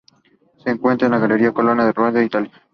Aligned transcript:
Se 0.63 0.71
encuentra 0.71 1.05
en 1.05 1.11
la 1.11 1.19
Galería 1.19 1.53
Colonna 1.53 1.85
de 1.85 1.91
Roma, 1.91 2.23
Italia. 2.23 2.51